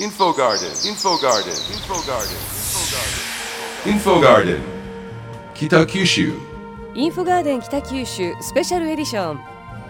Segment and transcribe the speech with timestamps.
[0.00, 2.38] Info Garden, Info Garden, Info Garden,
[3.84, 4.60] Info Garden,
[5.56, 6.38] Kita Kyushu.
[6.94, 9.40] インフォガーデン北九州スペシャルエディション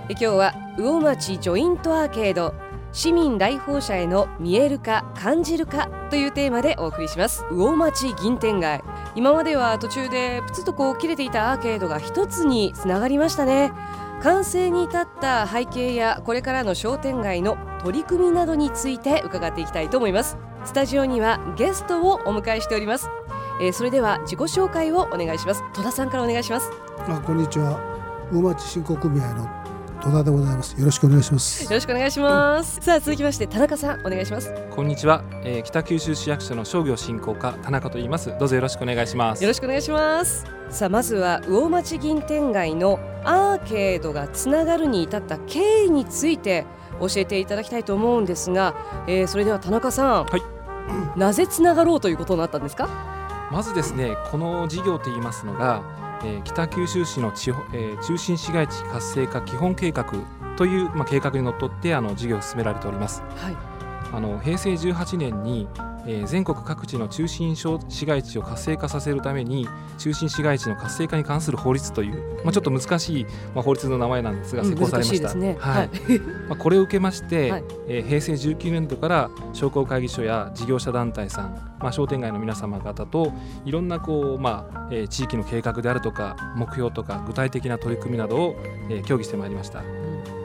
[0.08, 2.54] え今日は魚町ジョイントアーケード
[2.92, 7.44] 市民来訪者への見えるか感じるかというテーマでお送りします。
[7.50, 8.82] 魚町銀天街。
[9.14, 13.72] 今までは途中でプツッとこう切れていたアーケードが一つにつながりましたね
[14.22, 20.36] 完成に至った背景やこれからの商店街の取り組みなどについて伺っていきたいと思います。
[20.64, 23.08] スタジオにはゲストをお迎えしております。
[23.60, 25.62] えーそれでは自己紹介をお願いします。
[25.72, 26.70] 戸田さんからお願いします。
[26.98, 27.78] あこんにちは。
[28.32, 29.57] 魚町振興組合の
[30.02, 32.78] 戸田でございますよろしくお願いしますよろしくお願いします。
[32.80, 34.48] さあ続きまして田中さんお願いします。
[34.48, 40.44] よこんにちは、えー北九州市役所の商業振興課田中と言いますどうぞよろしくお願いしますろしくお願いします。
[40.70, 46.64] さあまずは魚町銀天街のアーケードがつながるに至った経緯について
[47.00, 48.74] 教えていただきたいと思うんですが、
[49.06, 50.42] えーそれでは田中さん、はい
[51.16, 52.88] なぜつながろうということになったんですか？
[53.52, 55.82] まずですねこの事業といいますのが、
[56.24, 60.04] えー北九州市の地方、えー中心市街地活性化基本計画
[60.56, 63.77] という、まあ、計画にのっとってあの事業を進められておりますはい。
[64.12, 65.68] あの平成18年に、
[66.06, 69.68] えー全国各地の中心小市街地を活性化させるために
[69.98, 73.24] 中心市街地の活性化に関する法律という、まあ、ちょっと難しい、
[73.54, 75.28] まあ、法律の名前なんですが施行されました。
[75.58, 75.90] はい。
[76.48, 77.64] まあ、これを受けまして、はい。
[77.88, 83.32] えー平成19年度から商工会議所や事業者団体さん、まあ、商店街の皆様方と
[83.66, 88.56] いろんなこう、まあえー地域の計画であるとか目標とか具体的な取り組みなどを、
[88.88, 89.82] えー協議してまいりました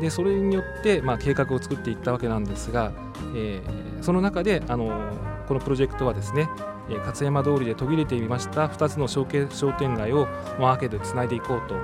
[0.03, 2.91] でそれによって、まあ、計画を作っていったわけなんですが、
[3.35, 6.49] えーその中で、あのーこのプロジェクトはですね
[6.89, 9.47] えー勝山通りで途切れていました2つの商店
[9.95, 10.27] 街を
[10.59, 11.75] まあアーケードでつないでいこうと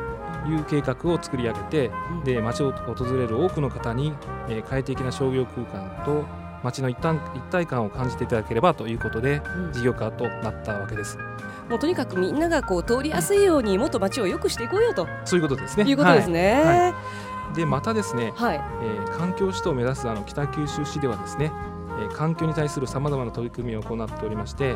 [0.49, 4.13] いう計画を作り上げて、うんで街を訪れる多くの方に、
[4.49, 6.25] えー快適な商業空間と
[6.61, 11.17] 街の一体一体感を感じていただければということでうん事業化となったわけです。
[11.69, 15.85] もうとにかくみんながこう通りやすいようにもっと街を良くしていこうよとそういうことですね。
[15.87, 16.53] いうことですね。
[16.53, 16.93] はいはい
[17.53, 18.61] でまたですね、はい。
[18.81, 21.51] えー環境首都を目指すあの北九州市ではですね、
[21.99, 24.75] えー環境に対するさまざまな取り組みを行っておりまして、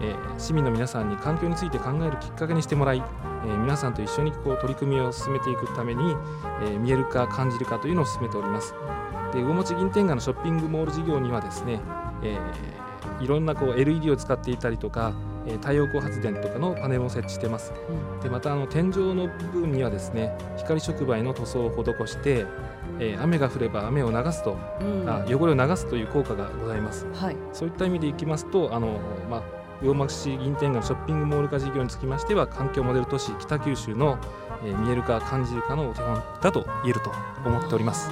[0.00, 3.02] えー市民の皆さんに環境について考えるきっかけにしてもらい、
[3.44, 6.14] えー皆さんと一緒にこう取り組みを進めていくために、
[6.62, 8.74] えー見えるか感じるかというのを進めております。
[9.32, 11.80] で魚町銀天街のショッピングモール事業にはですね、
[12.22, 12.80] えー
[13.20, 15.12] いろんなこう LED を使っていたりとか、
[15.46, 17.72] えー太陽光発電とかのパネルを設置してます。
[18.22, 22.46] でまたあの天井の部分にはですね光触媒の塗装を施して、
[22.98, 27.36] えー雨が降れば雨を流すと、うんあ汚れを流すという効果がございますはい。
[27.52, 28.98] そういった意味でいきますとあの、
[29.30, 29.42] まあ、
[29.82, 34.18] 魚町市銀天街のショッピングモール化事業につきましては環境モデル都市北九州の、
[34.64, 37.10] えー見えるか感じるかのお手本だと言えると
[37.46, 38.10] 思っております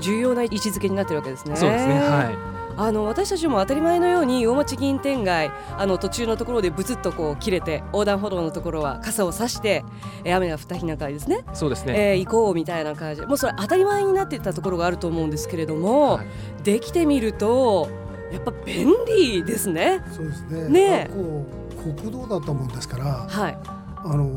[0.00, 1.56] 重要な位置づけになってるわけですね。
[1.56, 9.84] そうですねはいあの私たちも当たり前のように大町銀天街あの途中のところでブツッとこう切れて横断歩道のところは傘を差して、
[10.24, 13.20] えー雨が降った日なんかにですね、そうですね、えー行こうみたいな感じ。
[13.22, 16.26] でもうそれ当たり前になっていたところがあると思うんですけれども、はい。
[16.62, 17.88] できてみると
[18.32, 20.02] やっぱ便利ですね。
[20.12, 20.68] そうですね。
[20.68, 20.80] ね。
[20.80, 21.46] えあこ
[21.88, 23.58] う国道だったもんですからはい。
[23.64, 24.34] あの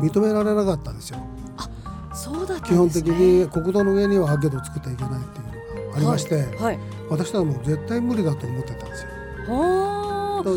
[0.00, 1.18] 認められなかったんですよ。
[2.14, 5.46] そうだったんです、ね、基本的に国道の上にはアーケードを作ってはいけないっていう
[5.86, 6.78] のがありまして、はい。
[7.10, 9.08] 私はもう絶対無理だと思ってたんですよ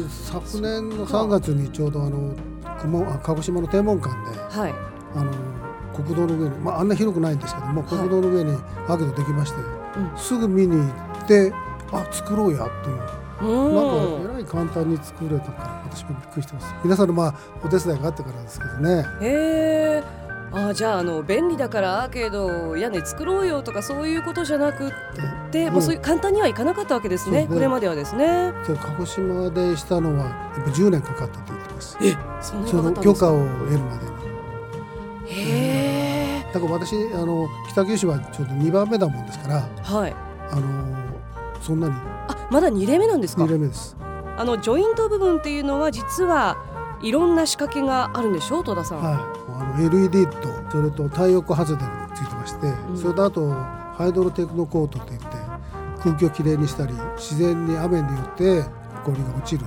[0.09, 2.35] 昨年の3月にちょうどあの
[3.23, 4.59] 鹿児島の天文館であ。
[4.61, 4.73] はい。
[5.15, 5.31] あの
[5.93, 10.83] 国道の上に、まあ、あんな広くないんですけども、はい国道の上にアーケードできまして、うんすぐ見に行
[11.23, 11.53] って
[11.91, 12.59] あ作ろうや
[13.41, 13.75] といううん。
[13.75, 20.20] なんかえらい簡単に作れたから私もびっくりしてます皆さんのまあお手伝いがあってからですけどねへえ。
[20.53, 24.91] あじゃああの便利だからアーケード屋根作ろうよとかそういうことじゃなくっ
[25.51, 28.53] て、うんもうそういう簡単にはいかなかったわけですね、これまではですね。
[28.67, 36.45] で鹿児島でしたのはやっぱ10年かかったと言ってますえそんな許可を得るまでにへえ。
[36.53, 40.15] だから私あの北九州はちょうど2番目だもんですからはい。
[40.51, 40.95] あの
[41.61, 41.93] そんなに
[42.27, 43.51] あまだ2例目なんですか？2。
[43.51, 43.95] 例目です
[44.37, 46.57] あのジョイント部分っていうのは実は
[47.01, 49.01] いろんな仕掛けがあるんでしょう戸田さん。
[49.01, 49.13] はい
[49.59, 55.25] あの LED とそれと太陽光発電がついてまして、うんそれとあとハイドロテクノコートといって
[56.01, 58.63] 空気をきれいにしたり自然に雨によって
[59.03, 59.65] 埃が落ちる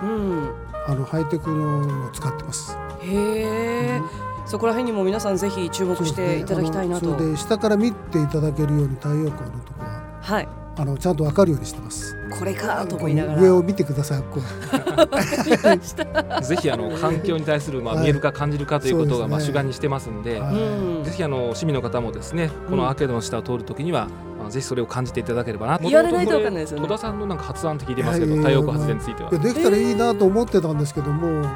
[0.00, 0.50] といううん。
[0.86, 2.76] あのハイテクのを使ってます。
[3.00, 4.00] へえ、
[4.46, 7.06] そこら辺にも皆さんぜひ注目していただきたいなと。
[7.06, 10.48] そねれで下から見ていただけるように太陽光のところははい。
[10.76, 12.16] あのちゃんとわかるようにしてます。
[12.30, 13.42] これかと思いながら。
[13.42, 14.22] 上を見てください。
[14.22, 14.42] こう。
[16.42, 18.04] ぜひあの環境に対するまあはい。
[18.04, 20.54] 見えるか感じるかということがまあ主眼にしてますんで、はい。
[20.56, 21.04] うん。
[21.04, 24.08] ぜひあの市民の方もですねこのアーケードの下を通るときには、
[24.38, 26.88] まあ、ぜひそれを感じていただければな言われないとわかんないですよね。
[26.88, 29.30] 戸田さんのなんか発案って聞いてますけど太陽光発電については。
[29.30, 31.46] できたらいいなと思ってたんですけども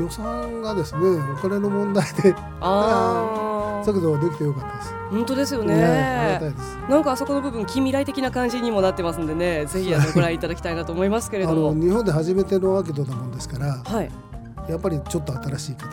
[0.00, 1.00] 予算がですね
[1.32, 2.34] お金の問題で。
[2.60, 3.43] ああ
[3.86, 4.94] だけどできてよかったです。
[5.10, 6.40] 本当ですよね。
[6.88, 9.66] なんかあそこの部分近未来的な感じにもなってますんでね。
[9.70, 11.74] ぜひあのご覧いただきたいなと思いますけれあども。
[11.74, 14.10] の日本で初めてのアーケードなもんですからはい。
[14.68, 15.90] やっぱりちょっと新しい形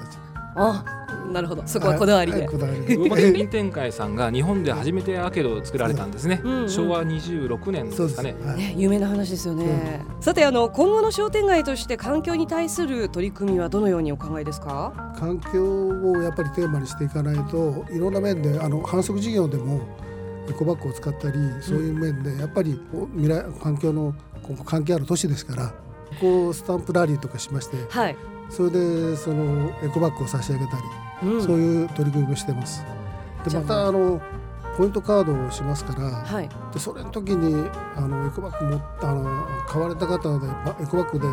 [0.56, 0.84] あ
[1.32, 1.64] なるほど。
[1.66, 2.40] そこはこだわりで。
[2.40, 2.96] はいこだわりで。
[2.96, 8.16] 魚町銀天会さんが日本で初めてアーケードを作られたんですね、昭和26年でそうです。
[8.16, 8.58] すかねはい。
[8.58, 10.04] ね、有名な話ですよね。
[10.20, 15.14] さてあの今後の商店街として環境に対する取り組みはどのようにお考えですか？
[15.18, 19.82] 環境をやっぱりテーマにしていかないといろんな面であの反則事業でも
[20.50, 22.78] エコバッグを使ったりそういう面でやっぱり
[23.16, 24.14] 未来環境の
[24.66, 25.74] 関係ある都市ですから
[26.20, 28.18] こうスタンプラリーとかしましてはい。
[28.50, 30.84] それでそのエコバッグを差し上げたり、
[31.30, 32.84] うんそういう取り組みもしてます。
[33.48, 34.22] でまたあの
[34.78, 36.50] ポイントカードをしますから、はい。
[36.74, 41.28] でそれの時にあのエコバッグもあの買われた方でばエコバッグで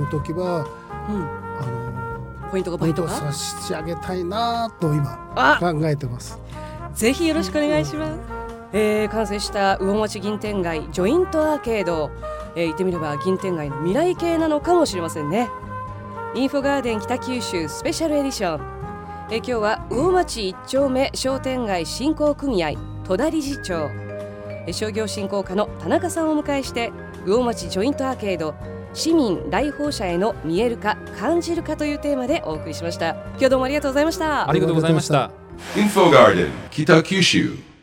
[0.00, 0.66] の時は
[1.08, 1.16] うん。
[1.60, 3.08] あのポイントがポイントが？
[3.08, 6.38] 差し上げたいなと今あ、考えてます。
[6.94, 8.12] ぜひよろしくお願いします。
[8.72, 12.10] えー、完成した魚町銀天街ジョイントアーケード、
[12.56, 15.48] えー、言ってみれば銀天街の未来系なのかもしれませんね。
[16.34, 18.60] インフォガーデン北九州スペシャルエディション。
[19.30, 22.72] えー、今日は魚町一丁目商店街振興組合
[23.04, 23.90] 戸田理事長、
[24.66, 26.90] えー商業振興課の田中さんをお迎えして
[27.26, 28.54] 魚町ジョイントアーケード
[28.94, 33.10] 市民来訪者への見えるか感じるかというテーマでお送りしました。
[33.32, 34.52] 今日どうもありがとうございましたあ。
[34.52, 35.30] りがとうございました。
[35.74, 37.73] Info Garden, Kitakyushu.